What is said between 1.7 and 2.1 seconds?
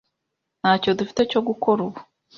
ubu.